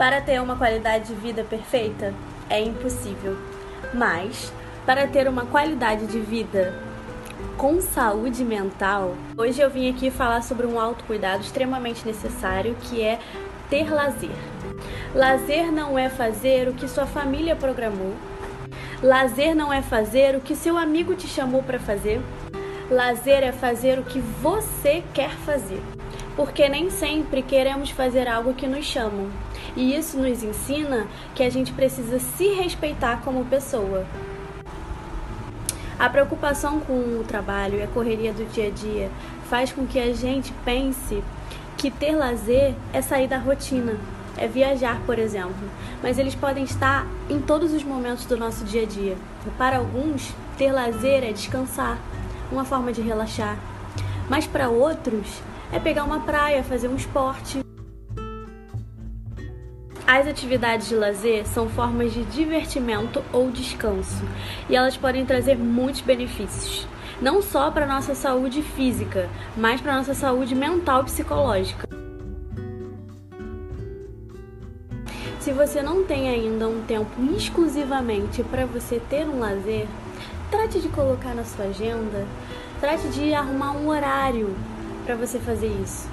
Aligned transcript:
Para 0.00 0.22
ter 0.22 0.40
uma 0.40 0.56
qualidade 0.56 1.08
de 1.08 1.14
vida 1.14 1.44
perfeita 1.44 2.14
é 2.48 2.58
impossível, 2.58 3.36
mas 3.92 4.50
para 4.86 5.06
ter 5.06 5.28
uma 5.28 5.44
qualidade 5.44 6.06
de 6.06 6.18
vida 6.18 6.74
com 7.58 7.82
saúde 7.82 8.42
mental, 8.42 9.14
hoje 9.36 9.60
eu 9.60 9.68
vim 9.68 9.90
aqui 9.90 10.10
falar 10.10 10.42
sobre 10.42 10.66
um 10.66 10.80
autocuidado 10.80 11.42
extremamente 11.42 12.06
necessário 12.06 12.74
que 12.80 13.02
é 13.02 13.18
ter 13.68 13.92
lazer. 13.92 14.30
Lazer 15.14 15.70
não 15.70 15.98
é 15.98 16.08
fazer 16.08 16.66
o 16.66 16.72
que 16.72 16.88
sua 16.88 17.04
família 17.04 17.54
programou. 17.54 18.14
Lazer 19.02 19.54
não 19.54 19.70
é 19.70 19.82
fazer 19.82 20.34
o 20.34 20.40
que 20.40 20.56
seu 20.56 20.78
amigo 20.78 21.14
te 21.14 21.26
chamou 21.26 21.62
para 21.62 21.78
fazer. 21.78 22.22
Lazer 22.90 23.44
é 23.44 23.52
fazer 23.52 23.98
o 23.98 24.04
que 24.04 24.18
você 24.18 25.04
quer 25.12 25.32
fazer. 25.44 25.82
Porque 26.36 26.68
nem 26.68 26.90
sempre 26.90 27.42
queremos 27.42 27.90
fazer 27.90 28.28
algo 28.28 28.54
que 28.54 28.66
nos 28.66 28.84
chamam. 28.84 29.28
E 29.76 29.94
isso 29.94 30.18
nos 30.18 30.42
ensina 30.42 31.06
que 31.34 31.42
a 31.42 31.50
gente 31.50 31.72
precisa 31.72 32.18
se 32.18 32.48
respeitar 32.54 33.20
como 33.22 33.44
pessoa. 33.44 34.06
A 35.98 36.08
preocupação 36.08 36.80
com 36.80 36.94
o 36.94 37.24
trabalho 37.28 37.78
e 37.78 37.82
a 37.82 37.86
correria 37.86 38.32
do 38.32 38.50
dia 38.50 38.68
a 38.68 38.70
dia 38.70 39.10
faz 39.50 39.70
com 39.70 39.86
que 39.86 39.98
a 39.98 40.14
gente 40.14 40.50
pense 40.64 41.22
que 41.76 41.90
ter 41.90 42.16
lazer 42.16 42.74
é 42.92 43.02
sair 43.02 43.28
da 43.28 43.36
rotina, 43.36 43.98
é 44.36 44.46
viajar, 44.46 44.98
por 45.04 45.18
exemplo. 45.18 45.68
Mas 46.02 46.18
eles 46.18 46.34
podem 46.34 46.64
estar 46.64 47.06
em 47.28 47.38
todos 47.38 47.74
os 47.74 47.82
momentos 47.82 48.24
do 48.24 48.36
nosso 48.36 48.64
dia 48.64 48.84
a 48.84 48.86
dia. 48.86 49.16
Para 49.58 49.76
alguns, 49.76 50.32
ter 50.56 50.72
lazer 50.72 51.22
é 51.22 51.32
descansar, 51.32 51.98
uma 52.50 52.64
forma 52.64 52.92
de 52.92 53.02
relaxar. 53.02 53.58
Mas 54.28 54.46
para 54.46 54.68
outros, 54.68 55.42
é 55.72 55.78
pegar 55.78 56.04
uma 56.04 56.20
praia, 56.20 56.64
fazer 56.64 56.88
um 56.88 56.96
esporte. 56.96 57.60
As 60.06 60.26
atividades 60.26 60.88
de 60.88 60.96
lazer 60.96 61.46
são 61.46 61.68
formas 61.68 62.12
de 62.12 62.24
divertimento 62.24 63.22
ou 63.32 63.50
descanso 63.50 64.24
e 64.68 64.74
elas 64.74 64.96
podem 64.96 65.24
trazer 65.24 65.56
muitos 65.56 66.00
benefícios, 66.00 66.86
não 67.22 67.40
só 67.40 67.70
para 67.70 67.86
nossa 67.86 68.14
saúde 68.14 68.60
física, 68.60 69.28
mas 69.56 69.80
para 69.80 69.94
nossa 69.94 70.12
saúde 70.12 70.54
mental 70.54 71.02
e 71.02 71.04
psicológica. 71.04 71.88
Se 75.38 75.52
você 75.52 75.80
não 75.80 76.04
tem 76.04 76.28
ainda 76.28 76.68
um 76.68 76.82
tempo 76.82 77.10
exclusivamente 77.36 78.42
para 78.42 78.66
você 78.66 79.00
ter 79.08 79.26
um 79.26 79.38
lazer, 79.38 79.86
trate 80.50 80.80
de 80.80 80.88
colocar 80.88 81.34
na 81.34 81.44
sua 81.44 81.66
agenda, 81.66 82.26
trate 82.80 83.08
de 83.10 83.32
arrumar 83.32 83.72
um 83.72 83.88
horário 83.88 84.54
para 85.10 85.26
você 85.26 85.40
fazer 85.40 85.66
isso. 85.82 86.08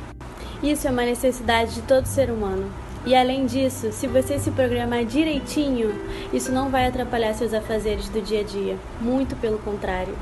Isso 0.64 0.88
é 0.88 0.92
uma 0.92 1.06
necessidade 1.06 1.76
de 1.76 1.82
todo 1.84 2.08
ser 2.08 2.32
humano. 2.32 2.68
E 3.06 3.16
além 3.16 3.46
disso, 3.46 3.92
se 3.92 4.08
você 4.08 4.40
se 4.40 4.50
programar 4.50 5.06
direitinho, 5.06 5.94
isso 6.34 6.52
não 6.52 6.70
vai 6.72 6.88
atrapalhar 6.88 7.36
seus 7.36 7.54
afazeres 7.54 8.10
do 8.10 8.20
dia 8.20 8.42
a 8.42 8.44
dia. 8.44 8.76
Muito 9.00 9.36
pelo 9.36 9.60
contrário. 9.60 10.16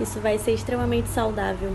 Isso 0.00 0.18
vai 0.18 0.38
ser 0.38 0.52
extremamente 0.52 1.10
saudável. 1.10 1.70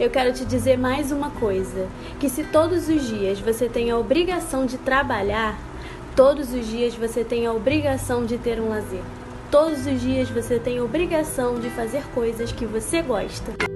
Eu 0.00 0.08
quero 0.08 0.32
te 0.32 0.46
dizer 0.46 0.78
mais 0.78 1.12
uma 1.12 1.28
coisa: 1.28 1.88
que 2.18 2.30
se 2.30 2.44
todos 2.44 2.88
os 2.88 3.06
dias 3.06 3.38
você 3.38 3.68
tem 3.68 3.90
a 3.90 3.98
obrigação 3.98 4.64
de 4.64 4.78
trabalhar, 4.78 5.58
todos 6.16 6.54
os 6.54 6.66
dias 6.66 6.94
você 6.94 7.22
tem 7.22 7.44
a 7.44 7.52
obrigação 7.52 8.24
de 8.24 8.38
ter 8.38 8.58
um 8.58 8.70
lazer. 8.70 9.02
Todos 9.50 9.86
os 9.86 10.00
dias 10.00 10.30
você 10.30 10.58
tem 10.58 10.78
a 10.78 10.84
obrigação 10.84 11.60
de 11.60 11.68
fazer 11.68 12.02
coisas 12.14 12.50
que 12.50 12.64
você 12.64 13.02
gosta. 13.02 13.73